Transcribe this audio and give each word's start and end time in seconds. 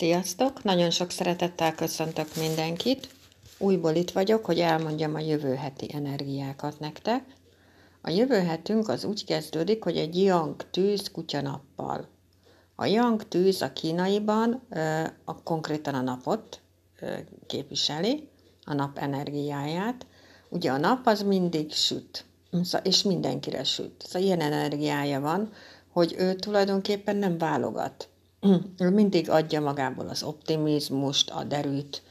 Sziasztok! 0.00 0.62
Nagyon 0.62 0.90
sok 0.90 1.10
szeretettel 1.10 1.74
köszöntök 1.74 2.36
mindenkit. 2.36 3.08
Újból 3.58 3.94
itt 3.94 4.10
vagyok, 4.10 4.44
hogy 4.44 4.58
elmondjam 4.58 5.14
a 5.14 5.18
jövő 5.18 5.54
heti 5.54 5.90
energiákat 5.94 6.78
nektek. 6.78 7.24
A 8.02 8.10
jövő 8.10 8.34
hetünk 8.34 8.88
az 8.88 9.04
úgy 9.04 9.24
kezdődik, 9.24 9.82
hogy 9.82 9.96
egy 9.96 10.22
yang 10.22 10.70
tűz 10.70 11.10
kutyanappal. 11.10 12.08
A 12.74 12.86
yang 12.86 13.28
tűz 13.28 13.62
a 13.62 13.72
kínaiban 13.72 14.62
a, 15.24 15.42
konkrétan 15.42 15.94
a 15.94 16.00
napot 16.00 16.60
képviseli, 17.46 18.28
a 18.64 18.74
nap 18.74 18.98
energiáját. 18.98 20.06
Ugye 20.48 20.70
a 20.70 20.78
nap 20.78 21.06
az 21.06 21.22
mindig 21.22 21.72
süt, 21.72 22.24
és 22.82 23.02
mindenkire 23.02 23.64
süt. 23.64 24.04
Szóval 24.06 24.22
ilyen 24.22 24.40
energiája 24.40 25.20
van, 25.20 25.52
hogy 25.92 26.14
ő 26.18 26.34
tulajdonképpen 26.34 27.16
nem 27.16 27.38
válogat 27.38 28.08
mindig 28.78 29.30
adja 29.30 29.60
magából 29.60 30.08
az 30.08 30.22
optimizmust, 30.22 31.30
a 31.30 31.44
derűt, 31.44 32.02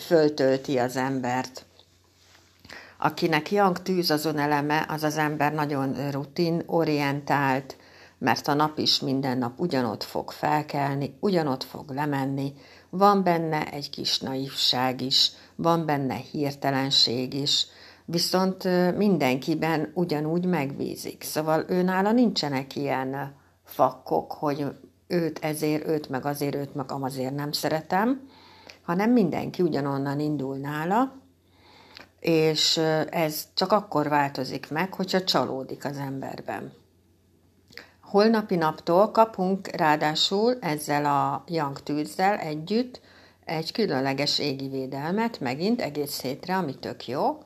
föltölti 0.00 0.78
az 0.78 0.96
embert. 0.96 1.66
Akinek 2.98 3.50
yang 3.50 3.82
tűz 3.82 4.10
azon 4.10 4.38
eleme, 4.38 4.86
az 4.88 5.02
az 5.02 5.16
ember 5.16 5.52
nagyon 5.52 6.10
rutin, 6.10 6.62
orientált, 6.66 7.76
mert 8.18 8.48
a 8.48 8.54
nap 8.54 8.78
is 8.78 9.00
minden 9.00 9.38
nap 9.38 9.60
ugyanott 9.60 10.02
fog 10.02 10.30
felkelni, 10.30 11.16
ugyanott 11.20 11.64
fog 11.64 11.90
lemenni, 11.90 12.52
van 12.90 13.22
benne 13.22 13.70
egy 13.70 13.90
kis 13.90 14.18
naivság 14.18 15.00
is, 15.00 15.30
van 15.54 15.86
benne 15.86 16.14
hirtelenség 16.14 17.34
is, 17.34 17.66
viszont 18.04 18.64
mindenkiben 18.96 19.90
ugyanúgy 19.94 20.44
megbízik. 20.44 21.22
Szóval 21.22 21.64
őnála 21.68 22.12
nincsenek 22.12 22.76
ilyen 22.76 23.34
fakkok, 23.64 24.32
hogy 24.32 24.66
őt 25.08 25.38
ezért, 25.38 25.86
őt 25.86 26.08
meg 26.08 26.24
azért, 26.24 26.54
őt 26.54 26.74
meg 26.74 26.92
amazért 26.92 27.34
nem 27.34 27.52
szeretem, 27.52 28.28
hanem 28.82 29.10
mindenki 29.10 29.62
ugyanonnan 29.62 30.20
indul 30.20 30.56
nála, 30.56 31.12
és 32.20 32.76
ez 33.10 33.48
csak 33.54 33.72
akkor 33.72 34.08
változik 34.08 34.70
meg, 34.70 34.94
hogyha 34.94 35.24
csalódik 35.24 35.84
az 35.84 35.96
emberben. 35.96 36.72
Holnapi 38.02 38.56
naptól 38.56 39.10
kapunk 39.10 39.66
ráadásul 39.66 40.58
ezzel 40.60 41.04
a 41.04 41.44
Young 41.46 41.82
tűzzel 41.82 42.36
együtt 42.36 43.00
egy 43.44 43.72
különleges 43.72 44.38
égi 44.38 44.68
védelmet, 44.68 45.40
megint 45.40 45.80
egész 45.80 46.20
hétre, 46.20 46.56
ami 46.56 46.74
tök 46.74 47.06
jó, 47.06 47.38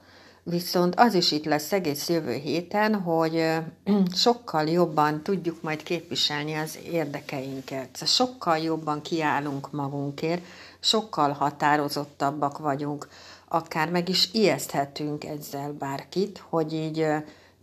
Viszont 0.44 0.94
az 0.94 1.14
is 1.14 1.30
itt 1.30 1.44
lesz 1.44 1.72
egész 1.72 2.08
jövő 2.08 2.32
héten, 2.32 2.94
hogy 2.94 3.44
sokkal 4.14 4.68
jobban 4.68 5.22
tudjuk 5.22 5.62
majd 5.62 5.82
képviselni 5.82 6.54
az 6.54 6.78
érdekeinket. 6.90 7.88
Szóval 7.92 8.08
sokkal 8.08 8.58
jobban 8.58 9.02
kiállunk 9.02 9.70
magunkért, 9.70 10.42
sokkal 10.80 11.32
határozottabbak 11.32 12.58
vagyunk, 12.58 13.08
akár 13.48 13.90
meg 13.90 14.08
is 14.08 14.28
ijeszthetünk 14.32 15.24
ezzel 15.24 15.72
bárkit, 15.72 16.42
hogy 16.48 16.72
így 16.72 17.06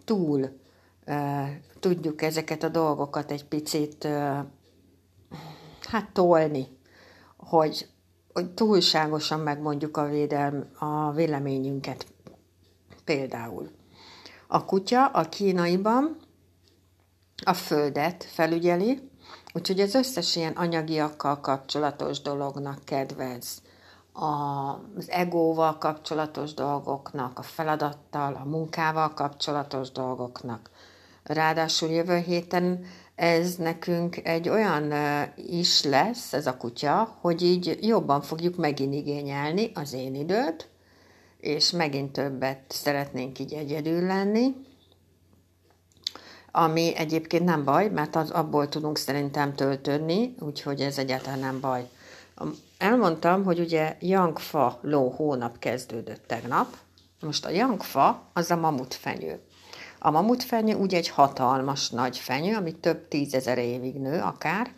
túl 0.06 0.50
tudjuk 1.80 2.22
ezeket 2.22 2.64
a 2.64 2.70
dolgokat 2.70 3.32
egy 3.32 3.46
picit 3.46 4.08
hát 5.82 6.10
tolni, 6.14 6.68
hogy, 7.38 7.88
hogy 8.34 8.50
túlságosan 8.50 9.40
megmondjuk 9.40 9.98
a, 9.98 10.10
védelm, 10.10 10.66
a 10.80 11.12
véleményünket 11.12 12.06
Például 13.10 13.70
a 14.48 14.66
kutya 14.66 15.06
a 15.06 15.30
kínaiban 15.30 16.18
a 17.46 17.54
földet 17.54 18.24
felügyeli, 18.24 19.10
úgyhogy 19.54 19.80
az 19.80 19.94
összes 19.94 20.36
ilyen 20.36 20.54
anyagiakkal 20.54 21.40
kapcsolatos 21.40 22.22
dolognak 22.22 22.86
kedvez. 22.86 23.62
Az 24.14 25.10
egóval 25.10 25.78
kapcsolatos 25.78 26.54
dolgoknak, 26.54 27.40
a 27.40 27.42
feladattal, 27.42 28.34
a 28.34 28.50
munkával 28.50 29.14
kapcsolatos 29.14 29.92
dolgoknak. 29.92 30.70
Ráadásul 31.24 31.90
jövő 31.90 32.18
héten 32.18 32.86
ez 33.16 33.56
nekünk 33.56 34.28
egy 34.28 34.50
olyan 34.50 34.94
is 35.36 35.84
lesz, 35.84 36.34
ez 36.34 36.48
a 36.48 36.58
kutya, 36.58 37.18
hogy 37.22 37.42
így 37.42 37.78
jobban 37.82 38.22
fogjuk 38.22 38.56
megint 38.56 38.94
igényelni 38.94 39.72
az 39.74 39.94
én 39.94 40.16
időt, 40.16 40.70
és 41.40 41.72
megint 41.72 42.12
többet 42.12 42.60
szeretnénk 42.68 43.40
így 43.40 43.54
egyedül 43.54 44.06
lenni, 44.06 44.56
ami 46.52 46.96
egyébként 46.96 47.46
nem 47.46 47.64
baj, 47.64 47.90
mert 47.90 48.16
az, 48.16 48.30
abból 48.30 48.70
tudunk 48.70 48.98
szerintem 48.98 49.56
töltődni, 49.56 50.36
úgyhogy 50.40 50.82
ez 50.82 50.98
egyáltalán 50.98 51.40
nem 51.40 51.60
baj. 51.60 51.90
Elmondtam, 52.78 53.44
hogy 53.44 53.60
ugye 53.60 53.98
Yangfa 54.00 54.80
ló 54.82 55.10
hónap 55.10 55.60
kezdődött 55.60 56.28
tegnap, 56.28 56.78
most 57.22 57.46
a 57.46 57.50
Yangfa 57.50 58.30
az 58.34 58.52
a 58.52 58.56
mamutfenyő. 58.56 59.40
A 60.00 60.12
mamutfenyő 60.12 60.74
úgy 60.74 60.94
egy 60.94 61.10
hatalmas 61.10 61.90
nagy 61.90 62.18
fenyő, 62.18 62.56
ami 62.56 62.74
több 62.76 63.08
tízezer 63.08 63.58
évig 63.58 63.96
nő 63.96 64.20
akár, 64.20 64.72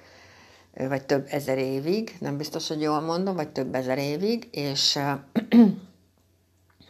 vagy 0.73 1.05
több 1.05 1.27
ezer 1.29 1.57
évig, 1.57 2.17
nem 2.19 2.37
biztos, 2.37 2.67
hogy 2.67 2.81
jól 2.81 2.99
mondom, 2.99 3.35
vagy 3.35 3.49
több 3.49 3.75
ezer 3.75 3.97
évig, 3.97 4.47
és 4.51 4.99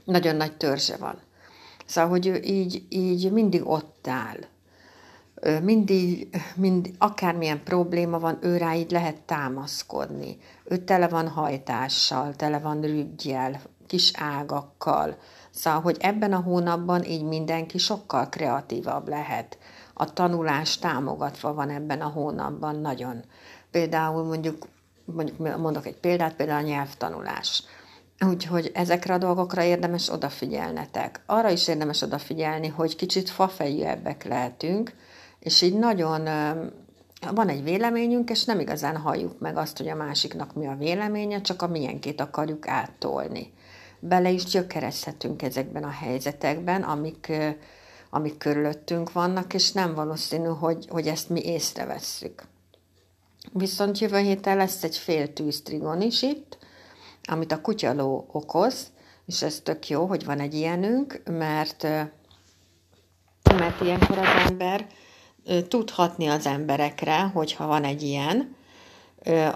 nagyon 0.04 0.36
nagy 0.36 0.58
törzse 0.58 0.98
van. 0.98 1.20
Szóval, 1.86 2.10
hogy 2.10 2.28
ő 2.28 2.42
így, 2.42 2.86
így 2.90 3.32
mindig 3.32 3.68
ott 3.68 4.08
áll. 4.08 4.38
Mindig, 5.62 6.28
mindig, 6.56 6.96
akármilyen 6.98 7.64
probléma 7.64 8.20
van, 8.20 8.38
ő 8.42 8.58
rá 8.58 8.76
így 8.76 8.92
lehet 8.92 9.22
támaszkodni. 9.22 10.38
Ő 10.64 10.78
tele 10.78 11.08
van 11.08 11.28
hajtással, 11.28 12.36
tele 12.36 12.60
van 12.60 12.82
rügyjel, 12.82 13.62
kis 13.88 14.12
ágakkal. 14.16 15.18
Szóval, 15.52 15.82
hogy 15.82 15.98
ebben 16.00 16.34
a 16.34 16.42
hónapban 16.42 17.04
így 17.04 17.24
mindenki 17.24 17.78
sokkal 17.78 18.30
kreatívabb 18.30 19.08
lehet. 19.08 19.58
A 19.94 20.14
tanulás 20.14 20.78
támogatva 20.78 21.54
van 21.54 21.70
ebben 21.70 22.02
a 22.02 22.08
hónapban 22.08 22.76
nagyon. 22.76 23.24
Például 23.72 24.24
mondjuk, 24.24 24.68
mondjuk 25.06 25.58
mondok 25.58 25.86
egy 25.86 26.00
példát, 26.00 26.36
például 26.36 26.64
a 26.64 26.68
nyelvtanulás 26.68 27.64
Úgyhogy 28.26 28.72
ezekre 28.74 29.14
a 29.14 29.18
dolgokra 29.18 29.64
érdemes 29.64 30.10
odafigyelnetek. 30.10 31.22
Arra 31.26 31.50
is 31.50 31.68
érdemes 31.68 32.02
odafigyelni, 32.02 32.68
hogy 32.68 32.96
kicsit 32.96 33.30
fafejűebbek 33.30 34.24
lehetünk, 34.24 34.94
és 35.40 35.62
így 35.62 35.78
nagyon 35.78 36.30
van 37.34 37.50
egy 37.50 37.64
véleményünk, 37.64 38.30
és 38.30 38.44
nem 38.44 38.60
igazán 38.60 38.98
halljuk 38.98 39.40
meg 39.40 39.58
azt, 39.58 39.78
hogy 39.78 39.88
a 39.88 39.96
másiknak 39.96 40.54
mi 40.54 40.68
a 40.68 40.76
véleménye, 40.76 41.42
csak 41.42 41.62
a 41.62 41.68
milyenkét 41.68 42.22
akarjuk 42.22 42.68
áttolni. 42.68 43.54
Bele 44.00 44.30
is 44.30 44.44
gyökerezhetünk 44.44 45.42
ezekben 45.42 45.84
a 45.84 45.90
helyzetekben, 45.90 46.84
amik, 46.84 47.32
amik 48.10 48.38
körülöttünk 48.38 49.12
vannak, 49.12 49.54
és 49.54 49.72
nem 49.72 49.94
valószínű, 49.94 50.48
hogy, 50.48 50.86
hogy 50.90 51.08
ezt 51.08 51.30
mi 51.30 51.42
észrevesszük. 51.44 52.44
Viszont 53.52 54.00
jövő 54.00 54.18
héten 54.18 54.58
lesz 54.58 54.84
egy 54.84 54.98
fél 54.98 55.34
tűztrigon 55.34 56.02
is 56.02 56.22
itt, 56.22 56.58
amit 57.24 57.52
a 57.52 57.62
kutyaló 57.62 58.28
okoz, 58.32 58.92
és 59.26 59.42
ez 59.42 59.60
tök 59.64 59.90
jó, 59.90 60.06
hogy 60.06 60.26
van 60.26 60.40
egy 60.40 60.54
ilyenünk, 60.54 61.22
mert, 61.26 61.84
mert 63.44 63.82
ilyenkor 63.82 64.18
az 64.18 64.50
ember 64.50 64.88
tudhatni 65.68 66.28
az 66.28 66.46
emberekre, 66.46 67.20
hogyha 67.22 67.68
van 67.68 67.84
egy 67.84 68.02
ilyen, 68.02 68.56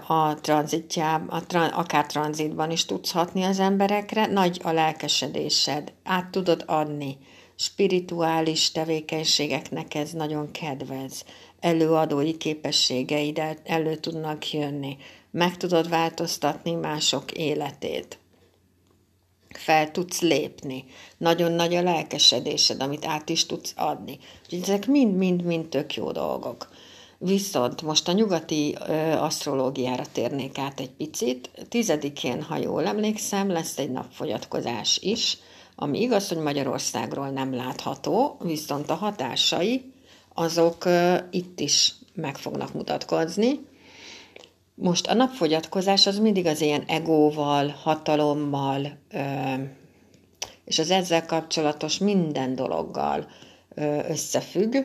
a 0.06 0.34
tranzitjában, 0.40 1.68
akár 1.68 2.06
tranzitban 2.06 2.70
is 2.70 2.84
tudsz 2.84 3.10
hatni 3.10 3.42
az 3.42 3.58
emberekre, 3.58 4.26
nagy 4.26 4.60
a 4.62 4.70
lelkesedésed, 4.70 5.92
át 6.04 6.30
tudod 6.30 6.64
adni, 6.66 7.18
spirituális 7.56 8.72
tevékenységeknek 8.72 9.94
ez 9.94 10.10
nagyon 10.10 10.50
kedvez, 10.50 11.24
előadói 11.60 12.36
képességeidet 12.36 13.60
elő 13.64 13.94
tudnak 13.94 14.52
jönni, 14.52 14.96
meg 15.36 15.56
tudod 15.56 15.88
változtatni 15.88 16.72
mások 16.72 17.32
életét. 17.32 18.18
Fel 19.48 19.90
tudsz 19.90 20.20
lépni. 20.20 20.84
Nagyon 21.16 21.52
nagy 21.52 21.74
a 21.74 21.82
lelkesedésed, 21.82 22.82
amit 22.82 23.06
át 23.06 23.28
is 23.28 23.46
tudsz 23.46 23.72
adni. 23.76 24.18
Úgyhogy 24.44 24.62
ezek 24.62 24.86
mind-mind-mind 24.86 25.68
tök 25.68 25.94
jó 25.94 26.12
dolgok. 26.12 26.68
Viszont 27.18 27.82
most 27.82 28.08
a 28.08 28.12
nyugati 28.12 28.76
ö, 28.88 28.92
asztrológiára 29.12 30.04
térnék 30.12 30.58
át 30.58 30.80
egy 30.80 30.90
picit. 30.90 31.50
Tizedikén, 31.68 32.42
ha 32.42 32.56
jól 32.56 32.86
emlékszem, 32.86 33.50
lesz 33.50 33.78
egy 33.78 33.90
napfogyatkozás 33.90 34.98
is, 35.02 35.38
ami 35.74 36.00
igaz, 36.00 36.28
hogy 36.28 36.38
Magyarországról 36.38 37.28
nem 37.28 37.54
látható, 37.54 38.36
viszont 38.42 38.90
a 38.90 38.94
hatásai 38.94 39.92
azok 40.34 40.84
ö, 40.84 41.16
itt 41.30 41.60
is 41.60 41.94
meg 42.14 42.36
fognak 42.36 42.72
mutatkozni. 42.72 43.74
Most 44.78 45.06
a 45.06 45.14
napfogyatkozás 45.14 46.06
az 46.06 46.18
mindig 46.18 46.46
az 46.46 46.60
ilyen 46.60 46.84
egóval, 46.86 47.68
hatalommal, 47.68 48.98
és 50.64 50.78
az 50.78 50.90
ezzel 50.90 51.26
kapcsolatos 51.26 51.98
minden 51.98 52.54
dologgal 52.54 53.26
összefügg. 54.08 54.76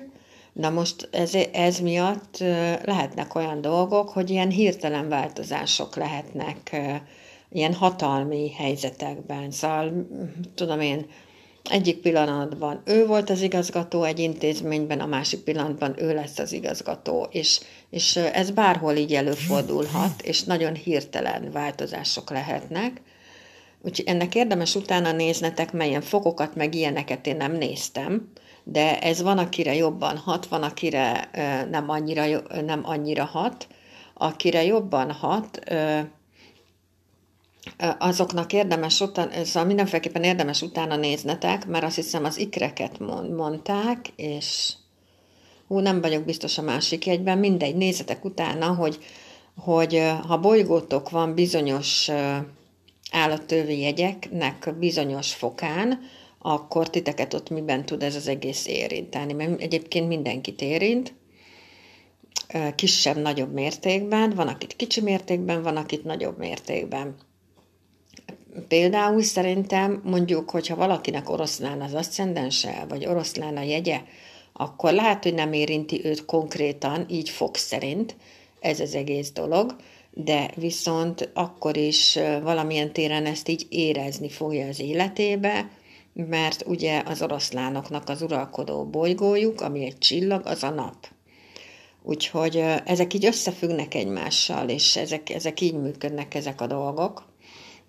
Na 0.54 0.70
most 0.70 1.10
ez, 1.12 1.36
ez 1.52 1.80
miatt 1.80 2.38
lehetnek 2.84 3.36
olyan 3.36 3.62
dolgok, 3.62 4.10
hogy 4.10 4.30
ilyen 4.30 4.50
hirtelen 4.50 5.10
változások 5.10 5.96
lehetnek 5.96 6.82
ilyen 7.50 7.74
hatalmi 7.74 8.52
helyzetekben. 8.52 9.52
Szóval, 9.52 10.08
tudom 10.56 10.80
én, 10.80 11.06
egyik 11.70 11.98
pillanatban 11.98 12.82
ő 12.86 13.06
volt 13.06 13.30
az 13.30 13.42
igazgató 13.42 14.04
egy 14.04 14.20
intézményben, 14.20 15.00
a 15.00 15.06
másik 15.06 15.40
pillanatban 15.40 15.96
ő 15.98 16.14
lesz 16.14 16.40
az 16.40 16.52
igazgató, 16.52 17.28
és, 17.32 17.60
és 17.90 18.16
ez 18.16 18.52
bárhol 18.52 18.96
így 18.96 19.14
előfordulhat, 19.14 20.22
és 20.22 20.44
nagyon 20.44 20.76
hirtelen 20.76 21.52
változások 21.52 22.30
lehetnek. 22.30 23.02
Úgyhogy 23.82 24.08
ennek 24.08 24.36
érdemes 24.36 24.76
utána 24.76 25.12
néznetek, 25.12 25.72
melyen 25.72 26.02
fokokat, 26.02 26.56
meg 26.56 26.76
ilyeneket 26.76 27.28
én 27.28 27.36
nem 27.36 27.52
néztem, 27.52 28.32
de 28.64 29.00
ez 29.00 29.22
van, 29.22 29.38
akire 29.38 29.76
jobban 29.76 30.18
hat, 30.18 30.46
van, 30.46 30.64
akire 30.64 31.30
nem 31.70 31.90
annyira, 31.90 32.26
nem 32.66 32.82
annyira 32.84 33.26
hat. 33.26 33.68
Akire 34.14 34.64
jobban 34.64 35.12
hat, 35.12 35.60
azoknak 37.98 38.54
érdemes 38.54 39.02
utána, 39.02 39.44
szóval 39.44 39.66
mindenféleképpen 39.66 40.24
érdemes 40.24 40.62
utána 40.62 40.96
néznetek, 40.96 41.68
mert 41.68 41.84
azt 41.84 41.96
hiszem 41.96 42.24
az 42.24 42.38
ikreket 42.38 43.00
mondták, 43.36 44.08
és 44.16 44.74
hú, 45.68 45.80
nem 45.80 46.02
vagyok 46.02 46.24
biztos 46.24 46.58
a 46.58 46.62
másik 46.62 47.08
egyben, 47.08 47.38
mindegy, 47.38 47.76
nézzetek 47.76 48.26
utána, 48.26 48.74
hogy, 48.74 48.98
hogy 49.58 50.02
ha 50.28 50.40
bolygótok 50.40 51.10
van 51.10 51.36
bizonyos 51.36 52.10
állattővi 53.12 53.80
jegyeknek 53.80 54.74
bizonyos 54.80 55.34
fokán, 55.34 56.00
akkor 56.40 56.90
titeket 56.90 57.34
ott 57.34 57.50
miben 57.50 57.86
tud 57.86 58.04
ez 58.04 58.16
az 58.16 58.28
egész 58.28 58.68
érinteni, 58.68 59.34
mert 59.34 59.62
egyébként 59.62 60.08
mindenkit 60.08 60.62
érint, 60.62 61.14
kisebb-nagyobb 62.76 63.54
mértékben, 63.54 64.30
van 64.30 64.48
akit 64.48 64.76
kicsi 64.76 65.02
mértékben, 65.02 65.62
van 65.62 65.78
akit 65.78 66.04
nagyobb 66.04 66.38
mértékben. 66.38 67.16
Például 68.68 69.22
szerintem 69.22 70.02
mondjuk, 70.04 70.50
hogyha 70.50 70.76
valakinek 70.76 71.30
oroszlán 71.30 71.82
az 71.82 71.94
aszcendense, 71.94 72.86
vagy 72.90 73.06
oroszlán 73.06 73.58
a 73.58 73.62
jegye, 73.62 74.02
akkor 74.54 74.94
lehet, 74.94 75.24
hogy 75.24 75.34
nem 75.34 75.54
érinti 75.54 76.06
őt 76.06 76.26
konkrétan, 76.26 77.06
így 77.10 77.30
fog 77.30 77.56
szerint 77.56 78.16
ez 78.60 78.80
az 78.80 78.96
egész 78.96 79.32
dolog, 79.32 79.76
de 80.14 80.52
viszont 80.56 81.30
akkor 81.34 81.78
is 81.78 82.20
valamilyen 82.44 82.94
téren 82.94 83.26
ezt 83.26 83.48
így 83.48 83.66
érezni 83.70 84.30
fogja 84.30 84.68
az 84.68 84.80
életébe, 84.80 85.70
mert 86.14 86.64
ugye 86.68 87.04
az 87.06 87.22
oroszlánoknak 87.22 88.10
az 88.10 88.22
uralkodó 88.22 88.86
bolygójuk, 88.86 89.62
ami 89.62 89.86
egy 89.86 89.98
csillag, 89.98 90.46
az 90.46 90.64
a 90.64 90.70
nap. 90.70 91.08
Úgyhogy 92.04 92.64
ezek 92.86 93.14
így 93.14 93.26
összefüggnek 93.26 93.94
egymással, 93.94 94.70
és 94.70 94.96
ezek, 94.96 95.30
ezek 95.30 95.62
így 95.62 95.74
működnek 95.74 96.36
ezek 96.36 96.62
a 96.62 96.68
dolgok. 96.68 97.30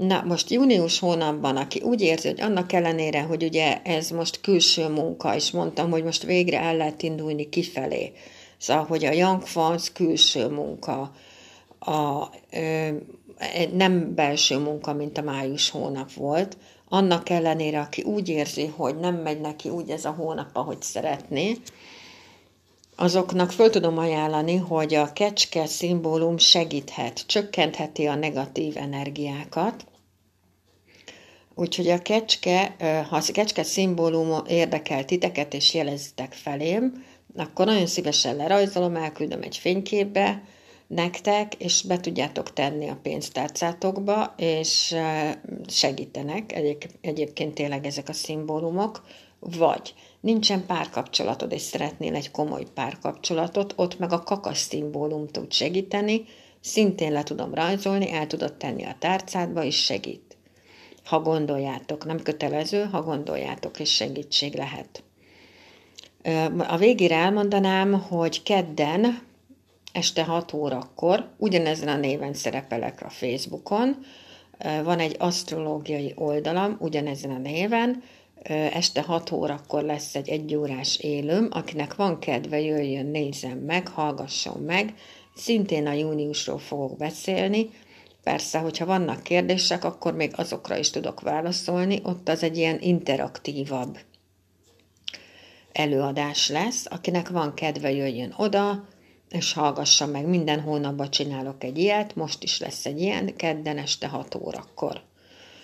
Na, 0.07 0.23
most 0.23 0.51
június 0.51 0.99
hónapban, 0.99 1.57
aki 1.57 1.81
úgy 1.81 2.01
érzi, 2.01 2.29
hogy 2.29 2.41
annak 2.41 2.73
ellenére, 2.73 3.23
hogy 3.23 3.43
ugye 3.43 3.83
ez 3.83 4.11
most 4.11 4.41
külső 4.41 4.89
munka, 4.89 5.35
és 5.35 5.51
mondtam, 5.51 5.91
hogy 5.91 6.05
most 6.05 6.23
végre 6.23 6.61
el 6.61 6.77
lehet 6.77 7.03
indulni 7.03 7.49
kifelé. 7.49 8.13
Szóval, 8.59 8.85
hogy 8.85 9.05
a 9.05 9.41
Fans 9.41 9.93
külső 9.93 10.49
munka, 10.49 11.13
a, 11.79 12.29
ö, 12.51 12.89
nem 13.73 14.15
belső 14.15 14.59
munka, 14.59 14.93
mint 14.93 15.19
a 15.19 15.23
május 15.23 15.71
hónap 15.71 16.13
volt, 16.13 16.57
annak 16.89 17.29
ellenére, 17.29 17.81
aki 17.81 18.03
úgy 18.03 18.29
érzi, 18.29 18.67
hogy 18.67 18.99
nem 18.99 19.15
megy 19.15 19.41
neki 19.41 19.69
úgy 19.69 19.91
ez 19.91 20.05
a 20.05 20.11
hónap, 20.11 20.49
ahogy 20.53 20.83
szeretné, 20.83 21.57
azoknak 22.97 23.53
föl 23.53 23.71
tudom 23.71 23.99
ajánlani, 23.99 24.57
hogy 24.57 24.95
a 24.95 25.13
kecske 25.13 25.67
szimbólum 25.67 26.39
segíthet, 26.39 27.27
csökkentheti 27.27 28.07
a 28.07 28.15
negatív 28.15 28.77
energiákat. 28.77 29.85
Úgyhogy 31.55 31.89
a 31.89 32.03
kecske, 32.03 32.77
ha 33.09 33.17
a 33.17 33.33
kecske 33.33 33.63
szimbólum 33.63 34.43
érdekel 34.47 35.05
titeket 35.05 35.55
és 35.55 35.75
jeleztek 35.75 36.33
felém, 36.33 37.05
akkor 37.37 37.67
nagyon 37.67 37.87
szívesen 37.87 38.37
lerajzolom, 38.37 38.97
elküldöm 38.97 39.43
egy 39.43 39.57
fényképbe, 39.57 40.43
nektek, 40.87 41.55
és 41.55 41.83
be 41.83 42.01
tudjátok 42.01 42.53
tenni 42.53 42.89
a 42.89 42.99
pénztárcátokba, 43.03 44.35
és 44.37 44.95
segítenek. 45.67 46.53
Egyéb, 46.53 46.85
egyébként 47.01 47.55
tényleg 47.55 47.87
ezek 47.87 48.09
a 48.09 48.13
szimbólumok, 48.13 49.03
vagy 49.39 49.95
nincsen 50.21 50.67
párkapcsolatod, 50.67 51.53
és 51.53 51.61
szeretnél 51.61 52.15
egy 52.15 52.31
komoly 52.31 52.65
párkapcsolatot, 52.75 53.73
ott 53.77 53.99
meg 53.99 54.13
a 54.13 54.23
kakas 54.23 54.59
szimbólum 54.59 55.27
tud 55.27 55.53
segíteni, 55.53 56.25
szintén 56.61 57.13
le 57.13 57.23
tudom 57.23 57.55
rajzolni, 57.55 58.13
el 58.13 58.27
tudod 58.27 58.55
tenni 58.55 58.85
a 58.85 58.97
tárcádba, 58.99 59.65
és 59.65 59.85
segít. 59.85 60.32
Ha 61.05 61.21
gondoljátok, 61.21 62.05
nem 62.05 62.23
kötelező, 62.23 62.85
ha 62.85 63.03
gondoljátok, 63.03 63.81
és 63.81 63.95
segítség 63.95 64.55
lehet. 64.55 65.03
A 66.59 66.77
végére 66.77 67.15
elmondanám, 67.15 67.93
hogy 67.93 68.43
kedden 68.43 69.23
este 69.93 70.25
6 70.25 70.53
órakor, 70.53 71.29
ugyanezen 71.37 71.89
a 71.89 71.97
néven 71.97 72.35
szerepelek 72.35 73.03
a 73.03 73.09
Facebookon, 73.09 73.97
van 74.85 74.99
egy 74.99 75.17
asztrológiai 75.19 76.13
oldalam, 76.17 76.77
ugyanezen 76.81 77.31
a 77.31 77.39
néven, 77.39 78.03
este 78.73 79.03
6 79.03 79.31
órakor 79.31 79.83
lesz 79.83 80.15
egy 80.15 80.29
egyórás 80.29 80.97
élőm, 80.97 81.49
akinek 81.51 81.95
van 81.95 82.19
kedve, 82.19 82.61
jöjjön, 82.61 83.07
nézzen 83.07 83.57
meg, 83.57 83.89
hallgasson 83.89 84.63
meg, 84.63 84.95
szintén 85.35 85.87
a 85.87 85.93
júniusról 85.93 86.59
fogok 86.59 86.97
beszélni, 86.97 87.71
Persze, 88.23 88.59
hogyha 88.59 88.87
vannak 88.87 89.23
kérdések, 89.23 89.85
akkor 89.85 90.15
még 90.15 90.33
azokra 90.37 90.77
is 90.77 90.91
tudok 90.91 91.21
válaszolni, 91.21 92.01
ott 92.03 92.29
az 92.29 92.43
egy 92.43 92.57
ilyen 92.57 92.79
interaktívabb 92.81 93.99
előadás 95.73 96.49
lesz. 96.49 96.87
Akinek 96.91 97.29
van 97.29 97.55
kedve, 97.55 97.93
jöjjön 97.93 98.35
oda, 98.37 98.85
és 99.31 99.53
hallgassa 99.53 100.07
meg, 100.07 100.27
minden 100.27 100.61
hónapban 100.61 101.11
csinálok 101.11 101.65
egy 101.65 101.79
ilyet, 101.79 102.15
most 102.17 102.43
is 102.43 102.59
lesz 102.61 102.87
egy 102.87 103.01
ilyen, 103.01 103.37
kedden 103.37 103.79
este 103.79 104.09
6 104.09 104.35
órakor. 104.35 105.01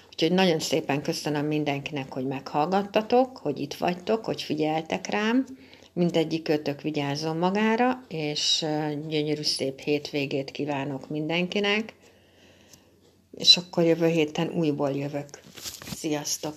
Úgyhogy 0.06 0.32
nagyon 0.32 0.58
szépen 0.58 1.02
köszönöm 1.02 1.46
mindenkinek, 1.46 2.12
hogy 2.12 2.26
meghallgattatok, 2.26 3.37
hogy 3.37 3.61
itt 3.61 3.75
vagytok, 3.75 4.25
hogy 4.25 4.43
figyeltek 4.43 5.06
rám. 5.06 5.46
Mindegyik 5.93 6.43
kötök 6.43 6.82
vigyázzon 6.82 7.37
magára, 7.37 8.04
és 8.08 8.66
gyönyörű 9.08 9.43
szép 9.43 9.81
hétvégét 9.81 10.50
kívánok 10.50 11.08
mindenkinek. 11.08 11.94
És 13.38 13.57
akkor 13.57 13.85
jövő 13.85 14.07
héten 14.07 14.50
újból 14.50 14.90
jövök. 14.90 15.40
Sziasztok! 15.97 16.54